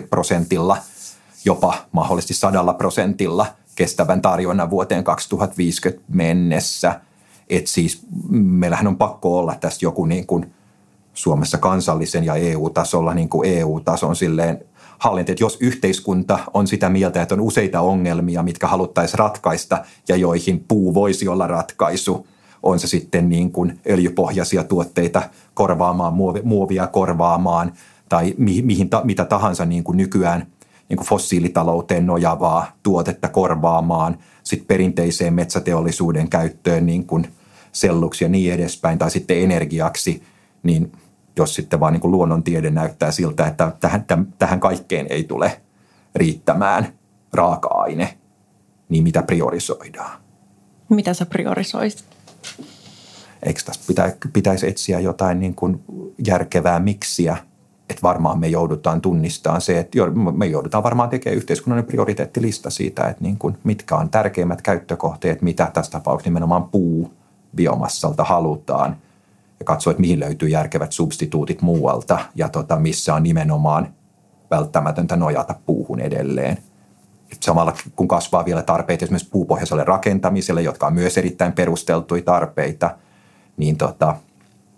[0.00, 0.76] 40-70 prosentilla,
[1.44, 3.46] jopa mahdollisesti sadalla prosentilla
[3.76, 7.00] kestävän tarjonnan vuoteen 2050 mennessä.
[7.48, 10.54] Et siis meillähän on pakko olla tässä joku niin kuin
[11.14, 14.64] Suomessa kansallisen ja EU-tasolla niin kuin EU-tason silleen
[15.04, 20.16] hallinta, että jos yhteiskunta on sitä mieltä, että on useita ongelmia, mitkä haluttaisiin ratkaista ja
[20.16, 22.26] joihin puu voisi olla ratkaisu,
[22.62, 25.22] on se sitten niin kuin öljypohjaisia tuotteita
[25.54, 27.72] korvaamaan, muovia korvaamaan
[28.08, 30.46] tai mi, mihin ta, mitä tahansa niin kuin nykyään
[30.88, 37.28] niin kuin fossiilitalouteen nojavaa tuotetta korvaamaan, sitten perinteiseen metsäteollisuuden käyttöön niin kuin
[37.72, 40.22] selluksi ja niin edespäin, tai sitten energiaksi,
[40.62, 40.92] niin–
[41.36, 44.04] jos sitten vaan niin kuin luonnontiede näyttää siltä, että tähän,
[44.38, 45.60] tähän kaikkeen ei tule
[46.14, 46.86] riittämään
[47.32, 48.18] raaka-aine,
[48.88, 50.20] niin mitä priorisoidaan?
[50.88, 52.04] Mitä sä priorisoisit?
[53.42, 55.84] Eikö tässä pitä, pitäisi etsiä jotain niin kuin
[56.26, 57.36] järkevää miksiä,
[57.90, 59.98] että varmaan me joudutaan tunnistamaan se, että
[60.36, 65.70] me joudutaan varmaan tekemään yhteiskunnallinen prioriteettilista siitä, että niin kuin mitkä on tärkeimmät käyttökohteet, mitä
[65.74, 67.12] tässä tapauksessa nimenomaan puu
[67.56, 68.96] biomassalta halutaan–
[69.60, 73.94] ja katsoa, että mihin löytyy järkevät substituutit muualta ja tota, missä on nimenomaan
[74.50, 76.58] välttämätöntä nojata puuhun edelleen.
[77.40, 82.96] Samalla kun kasvaa vielä tarpeita esimerkiksi puupohjaiselle rakentamiselle, jotka on myös erittäin perusteltuja tarpeita,
[83.56, 84.16] niin tota,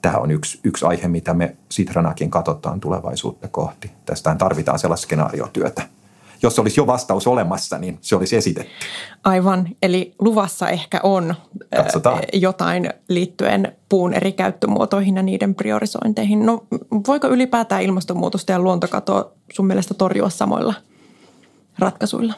[0.03, 3.91] tämä on yksi, yksi aihe, mitä me Sitranakin katsotaan tulevaisuutta kohti.
[4.07, 5.83] Tästähän tarvitaan sellaista skenaariotyötä
[6.47, 8.73] jos olisi jo vastaus olemassa, niin se olisi esitetty.
[9.25, 11.35] Aivan, eli luvassa ehkä on
[11.77, 12.23] Katsotaan.
[12.33, 16.47] jotain liittyen puun eri käyttömuotoihin ja niiden priorisointeihin.
[16.47, 16.65] No
[17.09, 20.75] voiko ylipäätään ilmastonmuutosta ja luontokatoa sun mielestä torjua samoilla
[21.79, 22.35] ratkaisuilla?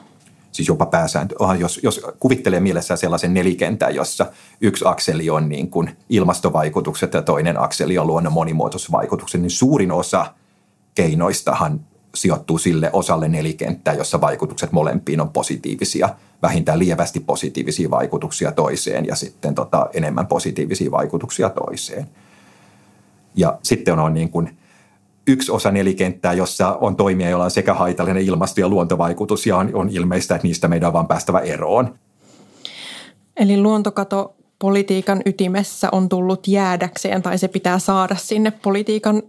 [0.53, 1.35] Siis jopa pääsääntö.
[1.59, 4.27] Jos, jos kuvittelee mielessään sellaisen nelikentän, jossa
[4.61, 10.35] yksi akseli on niin kuin ilmastovaikutukset ja toinen akseli on luonnon monimuotoisuusvaikutukset, niin suurin osa
[10.94, 11.81] keinoistahan
[12.14, 16.09] sijoittuu sille osalle nelikenttää, jossa vaikutukset molempiin on positiivisia,
[16.42, 22.07] vähintään lievästi positiivisia vaikutuksia toiseen ja sitten tota, enemmän positiivisia vaikutuksia toiseen.
[23.37, 24.57] Ja sitten on niin kuin
[25.27, 29.71] yksi osa nelikenttää, jossa on toimia, joilla on sekä haitallinen ilmasto- ja luontovaikutus ja on,
[29.75, 31.94] on ilmeistä, että niistä meidän on vaan päästävä eroon.
[33.37, 39.23] Eli luontokato politiikan ytimessä on tullut jäädäkseen tai se pitää saada sinne politiikan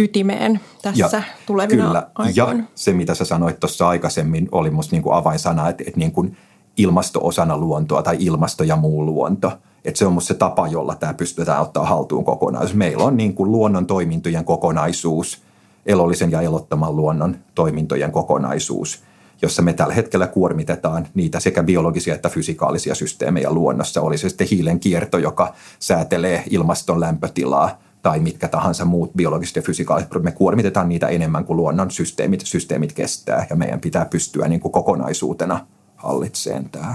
[0.00, 2.06] ytimeen tässä ja, tulevina kyllä.
[2.14, 2.58] aikoina.
[2.58, 6.12] Ja se, mitä sä sanoit tuossa aikaisemmin, oli musta niin kuin avainsana, että, että niin
[6.12, 6.36] kuin
[6.76, 9.52] ilmasto osana luontoa tai ilmasto ja muu luonto.
[9.84, 12.74] Että se on musta se tapa, jolla tämä pystytään ottaa haltuun kokonaisuus.
[12.74, 15.42] Meillä on niin kuin luonnon toimintojen kokonaisuus,
[15.86, 19.02] elollisen ja elottoman luonnon toimintojen kokonaisuus–
[19.42, 24.00] jossa me tällä hetkellä kuormitetaan niitä sekä biologisia että fysikaalisia systeemejä luonnossa.
[24.00, 29.62] Oli se sitten hiilen kierto, joka säätelee ilmaston lämpötilaa tai mitkä tahansa muut biologiset ja
[29.62, 30.22] fysikaaliset.
[30.22, 34.72] Me kuormitetaan niitä enemmän kuin luonnon systeemit, systeemit kestää ja meidän pitää pystyä niin kuin
[34.72, 36.94] kokonaisuutena hallitseen tämä.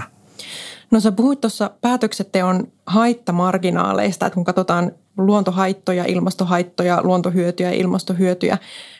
[0.90, 8.58] No sä puhuit tuossa päätöksenteon haittamarginaaleista, että kun katsotaan luontohaittoja, ilmastohaittoja, luontohyötyjä ilmastohyötyjä,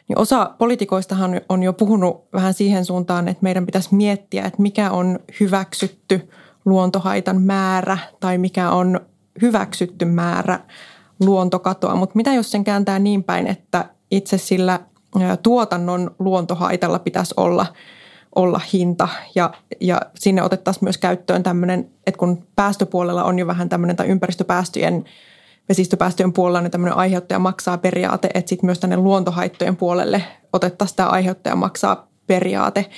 [0.09, 4.91] niin osa poliitikoistahan on jo puhunut vähän siihen suuntaan, että meidän pitäisi miettiä, että mikä
[4.91, 6.29] on hyväksytty
[6.65, 9.01] luontohaitan määrä tai mikä on
[9.43, 10.61] hyväksytty määrä
[11.21, 11.95] luontokatoa.
[11.95, 14.81] Mutta mitä jos sen kääntää niin päin, että itse sillä
[15.43, 17.67] tuotannon luontohaitalla pitäisi olla,
[18.35, 19.51] olla hinta ja,
[19.81, 25.05] ja sinne otettaisiin myös käyttöön tämmöinen, että kun päästöpuolella on jo vähän tämmöinen tai ympäristöpäästöjen–
[25.69, 31.09] vesistöpäästöjen puolella niin tämmöinen aiheuttaja maksaa periaate, että sitten myös tänne luontohaittojen puolelle otettaisiin tämä
[31.09, 32.91] aiheuttaja maksaa periaate.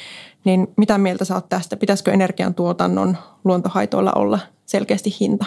[0.44, 1.76] Niin mitä mieltä sä oot tästä?
[1.76, 5.44] Pitäisikö energiantuotannon luontohaitoilla olla selkeästi hinta?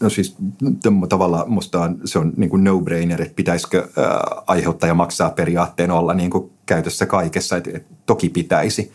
[0.00, 0.36] No siis
[1.08, 3.88] tavallaan musta on, se on niin kuin no-brainer, että pitäisikö
[4.46, 7.56] aiheuttaja maksaa periaatteen olla niin kuin käytössä kaikessa.
[7.56, 8.92] että toki pitäisi.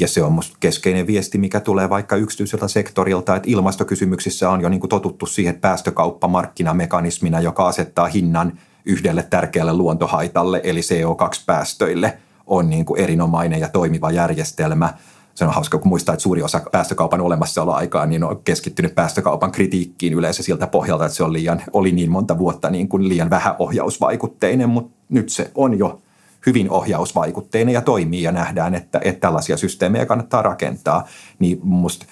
[0.00, 4.68] Ja se on minusta keskeinen viesti, mikä tulee vaikka yksityiseltä sektorilta, että ilmastokysymyksissä on jo
[4.68, 12.70] niin kuin totuttu siihen päästökauppa markkinamekanismina, joka asettaa hinnan yhdelle tärkeälle luontohaitalle, eli CO2-päästöille, on
[12.70, 14.94] niin kuin erinomainen ja toimiva järjestelmä.
[15.34, 20.12] Se on hauska, kun muistaa, että suuri osa päästökaupan olemassaoloaikaa niin on keskittynyt päästökaupan kritiikkiin
[20.12, 23.54] yleensä siltä pohjalta, että se on liian, oli niin monta vuotta niin kuin liian vähän
[23.58, 26.02] ohjausvaikutteinen, mutta nyt se on jo
[26.46, 32.06] hyvin ohjausvaikutteinen ja toimii ja nähdään, että, että tällaisia systeemejä kannattaa rakentaa, niin musta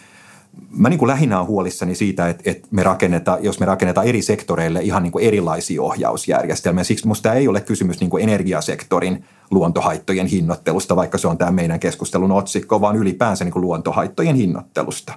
[0.71, 4.23] Mä niin kuin lähinnä olen huolissani siitä, että, että me rakennetaan, jos me rakennetaan eri
[4.23, 6.85] sektoreille ihan niin kuin erilaisia ohjausjärjestelmiä.
[6.85, 11.81] Siksi minusta ei ole kysymys niin kuin energiasektorin luontohaittojen hinnoittelusta, vaikka se on tämä meidän
[11.81, 15.13] keskustelun otsikko, vaan ylipäänsä niin kuin luontohaittojen hinnoittelusta.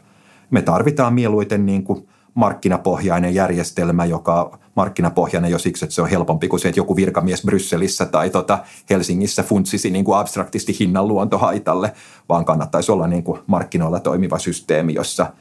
[0.52, 6.48] Me tarvitaan mieluiten niin kuin markkinapohjainen järjestelmä, joka markkinapohjainen jo siksi, että se on helpompi
[6.48, 11.94] kuin se, että joku virkamies Brysselissä tai tota Helsingissä funtsisi niin kuin abstraktisti hinnan luontohaitalle,
[12.30, 15.34] vaan kannattaisi olla niin kuin markkinoilla toimiva systeemi, jossa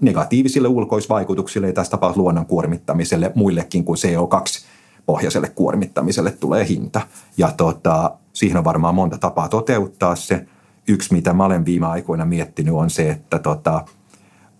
[0.00, 4.64] negatiivisille ulkoisvaikutuksille ja tässä tapauksessa luonnon kuormittamiselle muillekin kuin CO2
[5.06, 7.00] pohjaiselle kuormittamiselle tulee hinta.
[7.36, 10.46] Ja tota, siihen on varmaan monta tapaa toteuttaa se.
[10.88, 13.84] Yksi, mitä mä olen viime aikoina miettinyt, on se, että tota,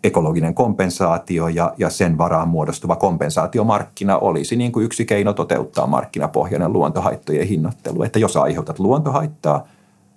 [0.04, 6.72] ekologinen kompensaatio ja, ja sen varaan muodostuva kompensaatiomarkkina olisi niin kuin yksi keino toteuttaa markkinapohjainen
[6.72, 8.02] luontohaittojen hinnoittelu.
[8.02, 9.66] Että jos aiheutat luontohaittaa,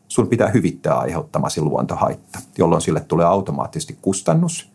[0.08, 4.72] sun pitää hyvittää aiheuttamasi luontohaitta, jolloin sille tulee automaattisesti kustannus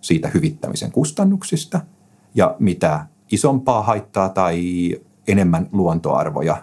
[0.00, 1.80] siitä hyvittämisen kustannuksista.
[2.34, 4.90] Ja mitä isompaa haittaa tai
[5.28, 6.56] enemmän luontoarvoja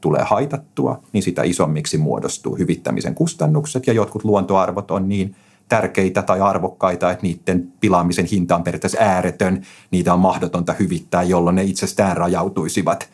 [0.00, 3.86] tulee haitattua, niin sitä isommiksi muodostuu hyvittämisen kustannukset.
[3.86, 5.34] Ja jotkut luontoarvot on niin–
[5.68, 11.56] tärkeitä tai arvokkaita, että niiden pilaamisen hinta on periaatteessa ääretön, niitä on mahdotonta hyvittää, jolloin
[11.56, 13.08] ne itsestään rajautuisivat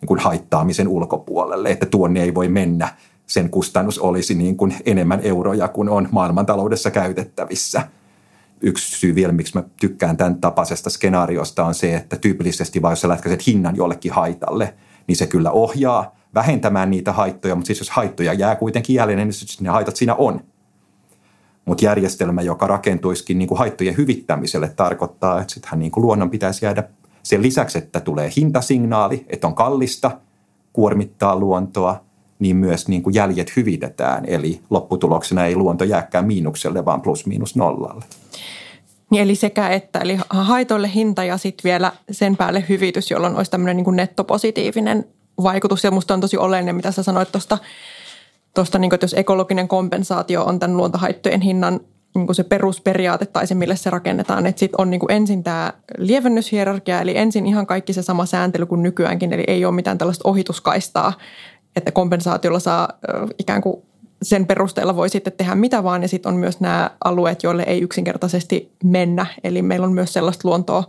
[0.00, 2.88] niin kuin haittaamisen ulkopuolelle, että tuonne ei voi mennä.
[3.26, 7.88] Sen kustannus olisi niin kuin enemmän euroja kuin on maailmantaloudessa käytettävissä.
[8.60, 13.00] Yksi syy vielä, miksi mä tykkään tämän tapaisesta skenaariosta on se, että tyypillisesti vaan jos
[13.00, 14.74] sä lätkäiset hinnan jollekin haitalle,
[15.06, 19.34] niin se kyllä ohjaa vähentämään niitä haittoja, mutta siis jos haittoja jää kuitenkin jäljelle, niin
[19.60, 20.40] ne haitat siinä on–
[21.64, 26.64] mutta järjestelmä, joka rakentuisikin niin kuin haittojen hyvittämiselle, tarkoittaa, että sittenhän niin kuin luonnon pitäisi
[26.64, 26.84] jäädä
[27.22, 30.10] sen lisäksi, että tulee hintasignaali, että on kallista
[30.72, 32.00] kuormittaa luontoa,
[32.38, 34.24] niin myös niin kuin jäljet hyvitetään.
[34.26, 38.04] Eli lopputuloksena ei luonto jääkään miinukselle, vaan plus miinus nollalle.
[39.10, 43.50] Niin eli sekä että, eli haitoille hinta ja sitten vielä sen päälle hyvitys, jolloin olisi
[43.50, 45.04] tämmöinen niin nettopositiivinen
[45.42, 45.84] vaikutus.
[45.84, 47.58] Ja musta on tosi oleellinen, mitä sä sanoit tuosta
[48.54, 51.80] tuosta, niin jos ekologinen kompensaatio on tämän luontohaittojen hinnan
[52.14, 54.46] niin kuin se perusperiaate tai se, mille se rakennetaan.
[54.46, 58.66] Että sitten on niin kuin ensin tämä lievennyshierarkia, eli ensin ihan kaikki se sama sääntely
[58.66, 61.12] kuin nykyäänkin, eli ei ole mitään tällaista ohituskaistaa,
[61.76, 62.88] että kompensaatiolla saa
[63.38, 63.82] ikään kuin
[64.22, 67.80] sen perusteella voi sitten tehdä mitä vaan, ja sitten on myös nämä alueet, joille ei
[67.80, 69.26] yksinkertaisesti mennä.
[69.44, 70.84] Eli meillä on myös sellaista luontoa,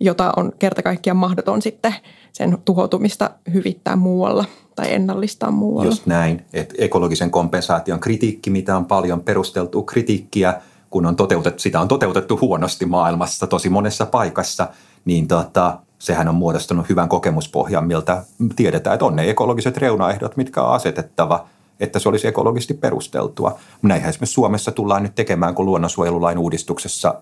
[0.00, 1.94] jota on kerta kaikkiaan mahdoton sitten
[2.32, 4.44] sen tuhoutumista hyvittää muualla
[4.80, 5.90] tai ennallistaa muualla.
[5.90, 11.80] Just näin, että ekologisen kompensaation kritiikki, mitä on paljon perusteltua kritiikkiä, kun on toteutettu, sitä
[11.80, 14.68] on toteutettu huonosti maailmassa tosi monessa paikassa,
[15.04, 18.24] niin tota, sehän on muodostunut hyvän kokemuspohjan, miltä
[18.56, 21.44] tiedetään, että on ne ekologiset reunaehdot, mitkä on asetettava–
[21.80, 23.58] että se olisi ekologisesti perusteltua.
[23.82, 27.14] Näinhän esimerkiksi Suomessa tullaan nyt tekemään, kun luonnonsuojelulain uudistuksessa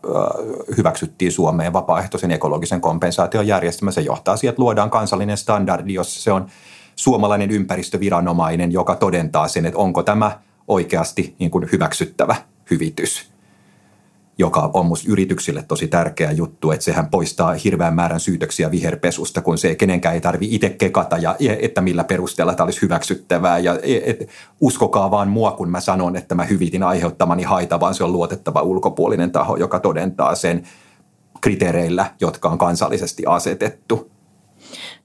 [0.76, 3.90] hyväksyttiin Suomeen vapaaehtoisen ekologisen kompensaation järjestelmä.
[3.90, 6.46] Se johtaa siihen, että luodaan kansallinen standardi, jossa se on
[6.98, 12.36] suomalainen ympäristöviranomainen, joka todentaa sen, että onko tämä oikeasti niin kuin hyväksyttävä
[12.70, 13.32] hyvitys
[14.38, 19.58] joka on musta yrityksille tosi tärkeä juttu, että sehän poistaa hirveän määrän syytöksiä viherpesusta, kun
[19.58, 23.58] se kenenkään ei tarvi itse kekata ja että millä perusteella tämä olisi hyväksyttävää.
[23.58, 24.28] Ja et,
[24.60, 28.62] uskokaa vaan mua, kun mä sanon, että mä hyvitin aiheuttamani haita, vaan se on luotettava
[28.62, 30.62] ulkopuolinen taho, joka todentaa sen
[31.40, 34.10] kriteereillä, jotka on kansallisesti asetettu.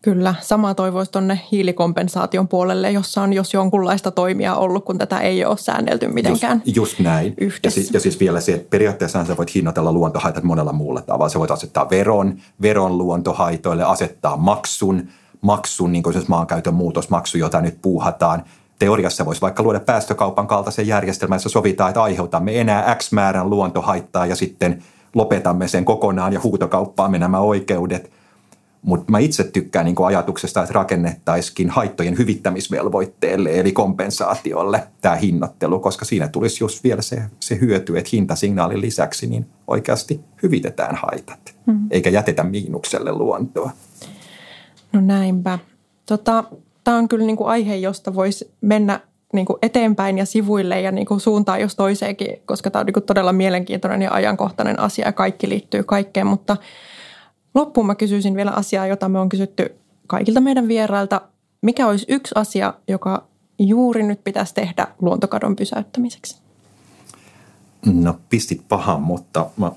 [0.02, 5.46] Kyllä, sama toivoisi tuonne hiilikompensaation puolelle, jossa on jos jonkunlaista toimia ollut, kun tätä ei
[5.46, 7.36] ole säännelty mitenkään Just, just näin.
[7.64, 11.30] Ja, si, ja siis vielä se, että periaatteessa sä voit hinnoitella luontohaitat monella muulla tavalla.
[11.30, 15.08] Sä voit asettaa veron, veron luontohaitoille, asettaa maksun,
[15.42, 18.44] maksun, niin kuin se maankäytön muutosmaksu, jota nyt puuhataan.
[18.80, 24.26] Teoriassa voisi vaikka luoda päästökaupan kaltaisen järjestelmän, jossa sovitaan, että aiheutamme enää X määrän luontohaittaa
[24.26, 24.84] ja sitten
[25.16, 28.12] lopetamme sen kokonaan ja huutokauppaamme nämä oikeudet–
[28.84, 36.06] mutta mä itse tykkään niin ajatuksesta, että rakennettaisikin haittojen hyvittämisvelvoitteelle eli kompensaatiolle tämä hinnoittelu, koska
[36.06, 41.88] siinä tulisi just vielä se, se hyöty, että hintasignaalin lisäksi niin oikeasti hyvitetään haitat, hmm.
[41.92, 43.72] eikä jätetä miinukselle luontoa.
[44.94, 45.60] No näinpä.
[46.06, 46.44] Tota,
[46.84, 49.00] tämä on kyllä niin kuin aihe, josta voisi mennä
[49.34, 52.94] niin kuin eteenpäin ja sivuille ja niin kuin suuntaan jos toiseenkin, koska tämä on niin
[52.94, 56.58] kuin todella mielenkiintoinen ja ajankohtainen asia ja kaikki liittyy kaikkeen, mutta–
[57.56, 59.76] Loppuun mä kysyisin vielä asiaa, jota me on kysytty
[60.08, 61.22] kaikilta meidän vierailta.
[61.62, 63.28] Mikä olisi yksi asia, joka
[63.60, 66.42] juuri nyt pitäisi tehdä luontokadon pysäyttämiseksi?
[67.86, 69.72] No pistit pahan, mutta mä,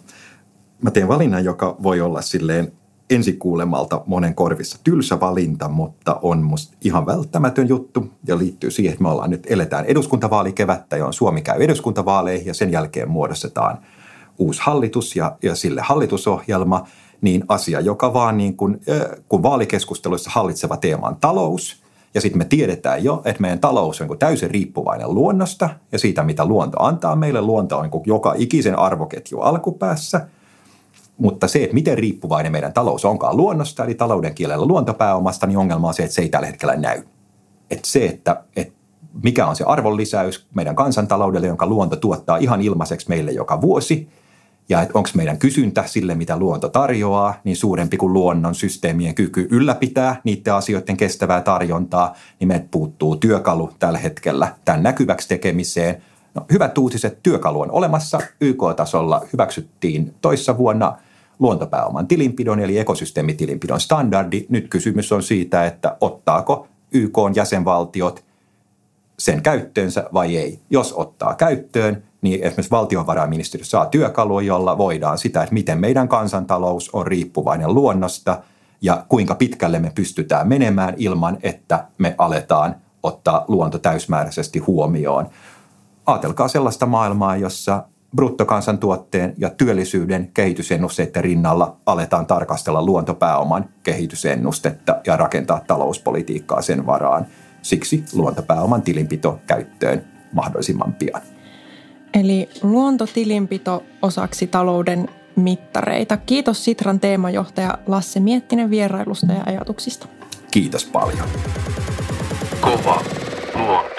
[0.83, 2.73] mä teen valinnan, joka voi olla silleen
[3.11, 9.03] ensikuulemalta monen korvissa tylsä valinta, mutta on musta ihan välttämätön juttu ja liittyy siihen, että
[9.03, 13.79] me ollaan nyt eletään eduskuntavaalikevättä, johon Suomi käy eduskuntavaaleihin ja sen jälkeen muodostetaan
[14.39, 16.87] uusi hallitus ja, ja sille hallitusohjelma–
[17.21, 18.81] niin asia, joka vaan niin kuin,
[19.29, 21.83] kun vaalikeskusteluissa hallitseva teema on talous,
[22.15, 26.23] ja sitten me tiedetään jo, että meidän talous on niin täysin riippuvainen luonnosta ja siitä,
[26.23, 27.41] mitä luonto antaa meille.
[27.41, 30.27] Luonto on niin joka ikisen arvoketju alkupäässä,
[31.19, 35.89] mutta se, että miten riippuvainen meidän talous onkaan luonnosta, eli talouden kielellä luontopääomasta, niin ongelma
[35.89, 37.03] on se, että se ei tällä hetkellä näy.
[37.71, 38.75] Että se, että, että
[39.23, 44.09] mikä on se arvonlisäys meidän kansantaloudelle, jonka luonto tuottaa ihan ilmaiseksi meille joka vuosi–
[44.69, 49.49] ja että onko meidän kysyntä sille, mitä luonto tarjoaa, niin suurempi kuin luonnon systeemien kyky
[49.51, 56.03] ylläpitää niiden asioiden kestävää tarjontaa, niin meiltä puuttuu työkalu tällä hetkellä tämän näkyväksi tekemiseen.
[56.35, 58.21] No, hyvät uutiset, työkalu on olemassa.
[58.41, 60.99] YK-tasolla hyväksyttiin toissa vuonna
[61.39, 64.47] luontopääoman tilinpidon eli ekosysteemitilinpidon standardi.
[64.49, 68.25] Nyt kysymys on siitä, että ottaako YK jäsenvaltiot
[69.19, 70.61] sen käyttöönsä vai ei.
[70.71, 76.91] Jos ottaa käyttöön, niin esimerkiksi valtiovarainministeriö saa työkalua, jolla voidaan sitä, että miten meidän kansantalous
[76.93, 78.43] on riippuvainen luonnosta
[78.83, 85.29] ja kuinka pitkälle me pystytään menemään ilman, että me aletaan ottaa luonto täysmääräisesti huomioon.
[86.07, 87.85] Aatelkaa sellaista maailmaa, jossa
[88.17, 97.27] bruttokansantuotteen ja työllisyyden kehitysennusteiden rinnalla aletaan tarkastella luontopääoman kehitysennustetta ja rakentaa talouspolitiikkaa sen varaan.
[97.63, 101.36] Siksi luontopääoman tilinpito käyttöön mahdollisimman pian.
[102.17, 106.17] Eli luontotilinpito osaksi talouden mittareita.
[106.17, 110.07] Kiitos Sitran teemajohtaja Lasse Miettinen vierailusta ja ajatuksista.
[110.51, 111.27] Kiitos paljon.
[112.61, 113.03] Kova
[113.55, 113.96] luonto.